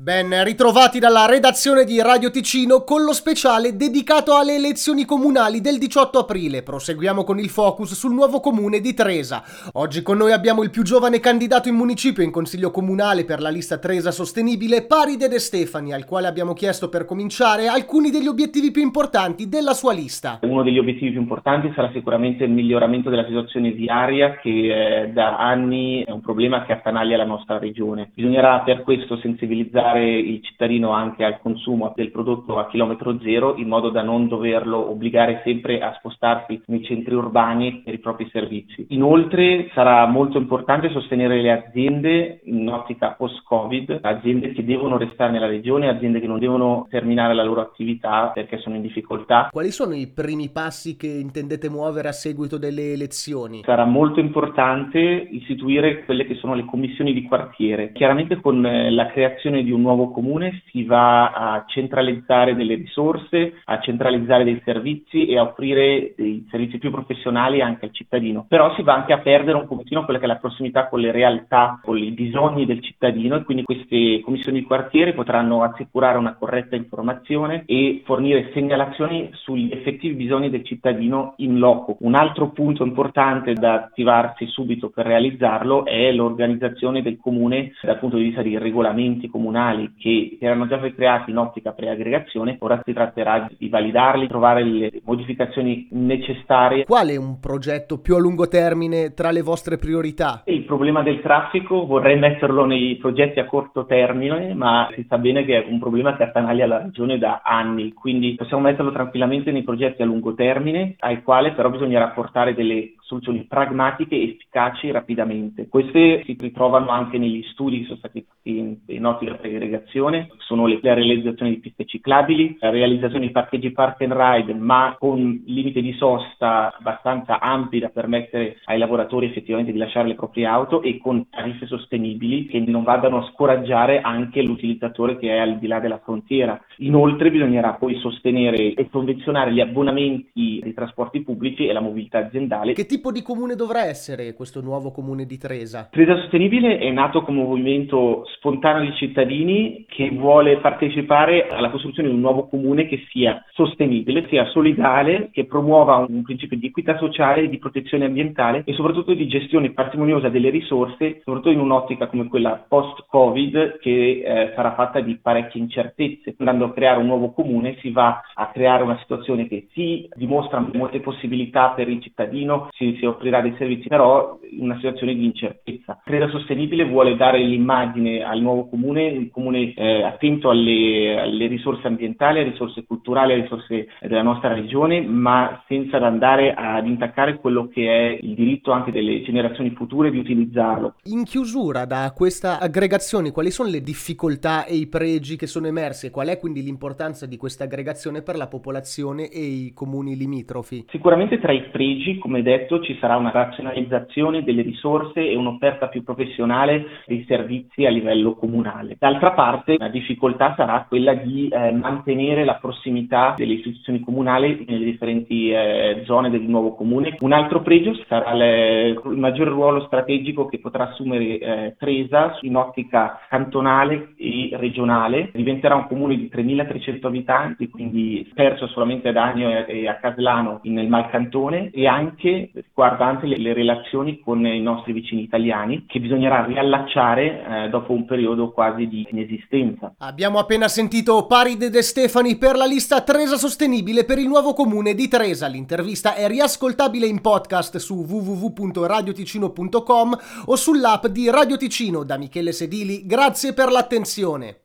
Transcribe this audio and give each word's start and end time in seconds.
Ben 0.00 0.44
ritrovati 0.44 1.00
dalla 1.00 1.26
redazione 1.26 1.82
di 1.82 2.00
Radio 2.00 2.30
Ticino 2.30 2.84
con 2.84 3.02
lo 3.02 3.12
speciale 3.12 3.74
dedicato 3.74 4.36
alle 4.36 4.54
elezioni 4.54 5.04
comunali 5.04 5.60
del 5.60 5.76
18 5.76 6.20
aprile. 6.20 6.62
Proseguiamo 6.62 7.24
con 7.24 7.40
il 7.40 7.48
focus 7.48 7.94
sul 7.94 8.14
nuovo 8.14 8.38
comune 8.38 8.78
di 8.78 8.94
Tresa. 8.94 9.42
Oggi 9.72 10.02
con 10.02 10.16
noi 10.16 10.30
abbiamo 10.30 10.62
il 10.62 10.70
più 10.70 10.84
giovane 10.84 11.18
candidato 11.18 11.68
in 11.68 11.74
municipio 11.74 12.22
in 12.22 12.30
consiglio 12.30 12.70
comunale 12.70 13.24
per 13.24 13.40
la 13.40 13.48
lista 13.48 13.78
Tresa 13.78 14.12
Sostenibile, 14.12 14.86
Paride 14.86 15.26
De 15.26 15.40
Stefani, 15.40 15.92
al 15.92 16.04
quale 16.04 16.28
abbiamo 16.28 16.52
chiesto 16.52 16.88
per 16.88 17.04
cominciare 17.04 17.66
alcuni 17.66 18.10
degli 18.10 18.28
obiettivi 18.28 18.70
più 18.70 18.82
importanti 18.82 19.48
della 19.48 19.72
sua 19.72 19.92
lista. 19.92 20.38
Uno 20.42 20.62
degli 20.62 20.78
obiettivi 20.78 21.10
più 21.10 21.20
importanti 21.20 21.72
sarà 21.74 21.90
sicuramente 21.92 22.44
il 22.44 22.52
miglioramento 22.52 23.10
della 23.10 23.26
situazione 23.26 23.72
viaria 23.72 24.36
che 24.36 25.06
eh, 25.06 25.08
da 25.08 25.38
anni 25.38 26.04
è 26.04 26.12
un 26.12 26.20
problema 26.20 26.64
che 26.64 26.70
attanaglia 26.70 27.16
la 27.16 27.24
nostra 27.24 27.58
regione. 27.58 28.12
Bisognerà 28.14 28.60
per 28.60 28.84
questo 28.84 29.18
sensibilizzare 29.18 29.87
portare 29.88 30.18
il 30.18 30.42
cittadino 30.42 30.90
anche 30.90 31.24
al 31.24 31.40
consumo 31.40 31.92
del 31.96 32.10
prodotto 32.10 32.58
a 32.58 32.68
chilometro 32.68 33.18
zero 33.20 33.56
in 33.56 33.68
modo 33.68 33.88
da 33.90 34.02
non 34.02 34.28
doverlo 34.28 34.90
obbligare 34.90 35.40
sempre 35.44 35.80
a 35.80 35.94
spostarsi 35.98 36.60
nei 36.66 36.84
centri 36.84 37.14
urbani 37.14 37.82
per 37.84 37.94
i 37.94 37.98
propri 37.98 38.28
servizi. 38.30 38.86
Inoltre 38.90 39.70
sarà 39.72 40.06
molto 40.06 40.38
importante 40.38 40.90
sostenere 40.90 41.40
le 41.40 41.52
aziende 41.52 42.40
in 42.44 42.68
ottica 42.68 43.14
post-Covid, 43.16 44.00
aziende 44.02 44.52
che 44.52 44.64
devono 44.64 44.98
restare 44.98 45.32
nella 45.32 45.46
regione, 45.46 45.88
aziende 45.88 46.20
che 46.20 46.26
non 46.26 46.38
devono 46.38 46.86
terminare 46.90 47.34
la 47.34 47.44
loro 47.44 47.60
attività 47.60 48.30
perché 48.34 48.58
sono 48.58 48.76
in 48.76 48.82
difficoltà. 48.82 49.48
Quali 49.50 49.70
sono 49.70 49.94
i 49.94 50.08
primi 50.08 50.50
passi 50.50 50.96
che 50.96 51.06
intendete 51.06 51.70
muovere 51.70 52.08
a 52.08 52.12
seguito 52.12 52.58
delle 52.58 52.92
elezioni? 52.92 53.62
Sarà 53.64 53.84
molto 53.84 54.20
importante 54.20 54.98
istituire 54.98 56.04
quelle 56.04 56.26
che 56.26 56.34
sono 56.34 56.54
le 56.54 56.64
commissioni 56.64 57.12
di 57.12 57.22
quartiere, 57.22 57.92
chiaramente 57.92 58.40
con 58.40 58.64
eh, 58.64 58.90
la 58.90 59.06
creazione 59.06 59.62
di 59.62 59.70
un 59.70 59.77
un 59.78 59.82
nuovo 59.82 60.10
comune 60.10 60.62
si 60.70 60.84
va 60.84 61.30
a 61.30 61.64
centralizzare 61.66 62.54
delle 62.54 62.74
risorse, 62.74 63.54
a 63.64 63.78
centralizzare 63.80 64.44
dei 64.44 64.60
servizi 64.64 65.26
e 65.26 65.38
a 65.38 65.42
offrire 65.42 66.14
dei 66.16 66.46
servizi 66.50 66.78
più 66.78 66.90
professionali 66.90 67.60
anche 67.60 67.86
al 67.86 67.92
cittadino. 67.92 68.44
Però 68.48 68.74
si 68.74 68.82
va 68.82 68.94
anche 68.94 69.12
a 69.12 69.18
perdere 69.18 69.56
un 69.56 69.66
pochettino 69.66 70.04
quella 70.04 70.18
che 70.18 70.24
è 70.24 70.28
la 70.28 70.36
prossimità 70.36 70.88
con 70.88 71.00
le 71.00 71.12
realtà, 71.12 71.80
con 71.82 71.96
i 71.96 72.10
bisogni 72.10 72.66
del 72.66 72.82
cittadino 72.82 73.36
e 73.36 73.44
quindi 73.44 73.62
queste 73.62 74.20
commissioni 74.20 74.60
di 74.60 74.66
quartiere 74.66 75.14
potranno 75.14 75.62
assicurare 75.62 76.18
una 76.18 76.34
corretta 76.34 76.76
informazione 76.76 77.62
e 77.66 78.02
fornire 78.04 78.50
segnalazioni 78.52 79.30
sugli 79.32 79.70
effettivi 79.72 80.14
bisogni 80.14 80.50
del 80.50 80.64
cittadino 80.64 81.34
in 81.38 81.58
loco. 81.58 81.96
Un 82.00 82.14
altro 82.14 82.50
punto 82.50 82.84
importante 82.84 83.52
da 83.52 83.74
attivarsi 83.74 84.46
subito 84.46 84.90
per 84.90 85.06
realizzarlo 85.06 85.84
è 85.84 86.10
l'organizzazione 86.10 87.02
del 87.02 87.18
comune 87.20 87.72
dal 87.82 87.98
punto 87.98 88.16
di 88.16 88.24
vista 88.24 88.42
dei 88.42 88.58
regolamenti 88.58 89.28
comunali 89.28 89.67
funzionali 89.68 89.94
che 89.98 90.38
erano 90.40 90.66
già 90.66 90.78
creati 90.78 91.30
in 91.30 91.36
ottica 91.36 91.72
preaggregazione, 91.72 92.56
ora 92.60 92.80
si 92.84 92.92
tratterà 92.92 93.48
di 93.56 93.68
validarli, 93.68 94.28
trovare 94.28 94.64
le 94.64 95.00
modificazioni 95.04 95.88
necessarie. 95.90 96.84
Qual 96.84 97.08
è 97.08 97.16
un 97.16 97.38
progetto 97.40 98.00
più 98.00 98.14
a 98.14 98.18
lungo 98.18 98.48
termine 98.48 99.12
tra 99.14 99.30
le 99.30 99.42
vostre 99.42 99.76
priorità? 99.76 100.42
Il 100.46 100.64
problema 100.64 101.02
del 101.02 101.20
traffico 101.20 101.86
vorrei 101.86 102.18
metterlo 102.18 102.64
nei 102.64 102.96
progetti 102.96 103.40
a 103.40 103.44
corto 103.44 103.84
termine, 103.86 104.54
ma 104.54 104.88
si 104.94 105.04
sa 105.08 105.18
bene 105.18 105.44
che 105.44 105.62
è 105.62 105.66
un 105.68 105.78
problema 105.78 106.16
che 106.16 106.22
attanaglia 106.22 106.66
la 106.66 106.82
regione 106.82 107.18
da 107.18 107.42
anni, 107.44 107.92
quindi 107.92 108.34
possiamo 108.34 108.62
metterlo 108.62 108.92
tranquillamente 108.92 109.50
nei 109.50 109.62
progetti 109.62 110.02
a 110.02 110.06
lungo 110.06 110.34
termine, 110.34 110.94
ai 111.00 111.22
quali 111.22 111.52
però 111.52 111.70
bisognerà 111.70 112.08
portare 112.08 112.54
delle 112.54 112.92
soluzioni 113.08 113.44
pragmatiche, 113.44 114.20
efficaci 114.20 114.90
rapidamente. 114.90 115.66
Queste 115.66 116.22
si 116.24 116.36
ritrovano 116.38 116.90
anche 116.90 117.16
negli 117.16 117.42
studi 117.50 117.80
che 117.80 117.84
sono 117.86 117.96
stati 117.96 118.24
fatti 118.28 118.78
in 118.86 119.06
ottica 119.06 119.38
segregazione, 119.40 120.28
sono 120.48 120.64
le, 120.64 120.78
la 120.80 120.94
realizzazione 120.94 121.50
di 121.50 121.58
piste 121.58 121.84
ciclabili, 121.84 122.56
la 122.60 122.70
realizzazione 122.70 123.26
di 123.26 123.32
parcheggi 123.32 123.70
park 123.70 124.00
and 124.00 124.14
ride, 124.14 124.54
ma 124.54 124.96
con 124.98 125.42
limite 125.44 125.82
di 125.82 125.92
sosta 125.92 126.74
abbastanza 126.74 127.38
ampi 127.38 127.78
da 127.78 127.90
permettere 127.90 128.56
ai 128.64 128.78
lavoratori 128.78 129.26
effettivamente 129.26 129.72
di 129.72 129.78
lasciare 129.78 130.08
le 130.08 130.14
proprie 130.14 130.46
auto 130.46 130.80
e 130.80 130.98
con 131.02 131.28
tariffe 131.28 131.66
sostenibili 131.66 132.46
che 132.46 132.60
non 132.60 132.82
vadano 132.82 133.18
a 133.18 133.30
scoraggiare 133.30 134.00
anche 134.00 134.40
l'utilizzatore 134.40 135.18
che 135.18 135.28
è 135.28 135.38
al 135.38 135.58
di 135.58 135.66
là 135.66 135.80
della 135.80 136.00
frontiera. 136.02 136.58
Inoltre 136.78 137.30
bisognerà 137.30 137.74
poi 137.74 137.98
sostenere 137.98 138.72
e 138.72 138.88
convenzionare 138.90 139.52
gli 139.52 139.60
abbonamenti 139.60 140.60
dei 140.62 140.72
trasporti 140.72 141.22
pubblici 141.22 141.66
e 141.66 141.74
la 141.74 141.80
mobilità 141.80 142.20
aziendale. 142.20 142.72
Che 142.72 142.86
tipo 142.86 143.12
di 143.12 143.20
comune 143.20 143.54
dovrà 143.54 143.84
essere 143.84 144.32
questo 144.32 144.62
nuovo 144.62 144.92
comune 144.92 145.26
di 145.26 145.36
Tresa? 145.36 145.88
Tresa 145.90 146.16
Sostenibile 146.16 146.78
è 146.78 146.90
nato 146.90 147.20
come 147.20 147.40
un 147.40 147.48
movimento 147.48 148.24
spontaneo 148.36 148.88
di 148.88 148.96
cittadini 148.96 149.84
che 149.86 150.08
vuole 150.10 150.37
partecipare 150.60 151.48
alla 151.48 151.70
costruzione 151.70 152.08
di 152.08 152.14
un 152.14 152.20
nuovo 152.20 152.48
comune 152.48 152.86
che 152.86 153.04
sia 153.10 153.44
sostenibile, 153.52 154.26
sia 154.28 154.46
solidale, 154.46 155.30
che 155.32 155.46
promuova 155.46 156.04
un 156.08 156.22
principio 156.22 156.56
di 156.56 156.66
equità 156.66 156.96
sociale, 156.98 157.48
di 157.48 157.58
protezione 157.58 158.04
ambientale 158.04 158.62
e 158.64 158.72
soprattutto 158.72 159.14
di 159.14 159.26
gestione 159.26 159.72
parsimoniosa 159.72 160.28
delle 160.28 160.50
risorse, 160.50 161.20
soprattutto 161.24 161.50
in 161.50 161.60
un'ottica 161.60 162.08
come 162.08 162.28
quella 162.28 162.64
post-Covid 162.68 163.78
che 163.78 164.22
eh, 164.24 164.52
sarà 164.54 164.74
fatta 164.74 165.00
di 165.00 165.18
parecchie 165.20 165.60
incertezze. 165.60 166.34
Andando 166.38 166.66
a 166.66 166.72
creare 166.72 167.00
un 167.00 167.06
nuovo 167.06 167.32
comune 167.32 167.76
si 167.80 167.90
va 167.90 168.20
a 168.34 168.48
creare 168.48 168.82
una 168.82 168.98
situazione 168.98 169.46
che 169.48 169.68
si 169.72 170.08
dimostra 170.14 170.64
molte 170.72 171.00
possibilità 171.00 171.70
per 171.70 171.88
il 171.88 172.00
cittadino, 172.02 172.68
si 172.72 172.96
si, 172.98 173.06
offrirà 173.06 173.40
dei 173.40 173.54
servizi, 173.56 173.88
però 173.88 174.38
una 174.58 174.76
situazione 174.76 175.14
di 175.14 175.24
incertezza. 175.24 176.00
Creda 176.04 176.28
Sostenibile 176.28 176.84
vuole 176.84 177.16
dare 177.16 177.38
l'immagine 177.38 178.22
al 178.22 178.40
nuovo 178.40 178.68
comune, 178.68 179.10
un 179.10 179.30
comune 179.30 179.72
eh, 179.74 180.02
attento 180.28 180.50
alle, 180.50 181.18
alle, 181.18 181.46
risorse 181.46 181.86
ambientali, 181.86 182.40
alle 182.40 182.50
risorse 182.50 182.84
culturali, 182.84 183.32
alle 183.32 183.42
risorse 183.42 183.88
della 184.00 184.22
nostra 184.22 184.52
regione, 184.52 185.00
ma 185.00 185.62
senza 185.66 185.96
andare 185.98 186.54
ad 186.54 186.86
intaccare 186.86 187.38
quello 187.38 187.68
che 187.68 187.88
è 187.88 188.18
il 188.20 188.34
diritto 188.34 188.70
anche 188.70 188.92
delle 188.92 189.22
generazioni 189.22 189.70
future 189.70 190.10
di 190.10 190.18
utilizzarlo. 190.18 190.94
In 191.04 191.24
chiusura 191.24 191.84
da 191.86 192.12
questa 192.14 192.60
aggregazione, 192.60 193.32
quali 193.32 193.50
sono 193.50 193.70
le 193.70 193.80
difficoltà 193.80 194.64
e 194.64 194.74
i 194.74 194.86
pregi 194.86 195.36
che 195.36 195.46
sono 195.46 195.66
emersi 195.66 196.06
e 196.06 196.10
qual 196.10 196.28
è 196.28 196.38
quindi 196.38 196.62
l'importanza 196.62 197.26
di 197.26 197.36
questa 197.36 197.64
aggregazione 197.64 198.22
per 198.22 198.36
la 198.36 198.46
popolazione 198.46 199.28
e 199.30 199.40
i 199.40 199.72
comuni 199.74 200.16
limitrofi? 200.16 200.84
Sicuramente 200.90 201.40
tra 201.40 201.52
i 201.52 201.68
pregi, 201.70 202.18
come 202.18 202.42
detto, 202.42 202.80
ci 202.80 202.96
sarà 203.00 203.16
una 203.16 203.30
razionalizzazione 203.30 204.44
delle 204.44 204.62
risorse 204.62 205.20
e 205.20 205.34
un'offerta 205.36 205.88
più 205.88 206.02
professionale 206.02 206.84
dei 207.06 207.24
servizi 207.26 207.86
a 207.86 207.90
livello 207.90 208.34
comunale. 208.34 208.96
D'altra 208.98 209.32
parte 209.32 209.76
la 209.78 209.88
difficoltà 209.88 210.17
sarà 210.56 210.84
quella 210.88 211.14
di 211.14 211.48
eh, 211.48 211.72
mantenere 211.72 212.44
la 212.44 212.54
prossimità 212.54 213.34
delle 213.36 213.54
istituzioni 213.54 214.00
comunali 214.00 214.64
nelle 214.66 214.84
differenti 214.84 215.50
eh, 215.50 216.02
zone 216.04 216.30
del 216.30 216.42
nuovo 216.42 216.74
comune. 216.74 217.16
Un 217.20 217.32
altro 217.32 217.62
pregio 217.62 217.94
sarà 218.06 218.32
le, 218.34 218.88
il 218.88 219.18
maggiore 219.18 219.50
ruolo 219.50 219.84
strategico 219.86 220.46
che 220.46 220.58
potrà 220.58 220.90
assumere 220.90 221.38
eh, 221.38 221.74
Tresa 221.78 222.38
in 222.42 222.56
ottica 222.56 223.20
cantonale 223.28 224.14
e 224.16 224.50
regionale. 224.52 225.30
Diventerà 225.32 225.74
un 225.74 225.86
comune 225.86 226.16
di 226.16 226.30
3.300 226.32 227.06
abitanti, 227.06 227.68
quindi 227.68 228.30
perso 228.34 228.66
solamente 228.68 229.08
ad 229.08 229.16
Agno 229.16 229.66
e 229.66 229.88
a 229.88 229.96
Caslano 229.96 230.60
nel 230.64 230.88
Malcantone 230.88 231.70
e 231.70 231.86
anche 231.86 232.50
riguarda 232.52 233.06
anche 233.06 233.26
le, 233.26 233.38
le, 233.38 233.52
relazioni 233.52 234.20
con 234.20 234.44
i 234.46 234.60
nostri 234.60 234.92
vicini 234.92 235.22
italiani 235.22 235.84
che 235.86 236.00
bisognerà 236.00 236.44
riallacciare 236.44 237.64
eh, 237.64 237.68
dopo 237.68 237.92
un 237.92 238.04
periodo 238.04 238.50
quasi 238.50 238.86
di 238.86 239.06
inesistenza. 239.10 239.94
Abbiamo 240.08 240.38
appena 240.38 240.68
sentito 240.68 241.26
Paride 241.26 241.68
De 241.68 241.82
Stefani 241.82 242.36
per 242.36 242.56
la 242.56 242.64
lista 242.64 243.02
Tresa 243.02 243.36
Sostenibile 243.36 244.06
per 244.06 244.18
il 244.18 244.26
nuovo 244.26 244.54
comune 244.54 244.94
di 244.94 245.06
Tresa. 245.06 245.48
L'intervista 245.48 246.14
è 246.14 246.26
riascoltabile 246.26 247.06
in 247.06 247.20
podcast 247.20 247.76
su 247.76 248.06
www.radioticino.com 248.08 250.18
o 250.46 250.56
sull'app 250.56 251.08
di 251.08 251.28
Radio 251.28 251.58
Ticino 251.58 252.04
da 252.04 252.16
Michele 252.16 252.52
Sedili. 252.52 253.04
Grazie 253.04 253.52
per 253.52 253.70
l'attenzione. 253.70 254.56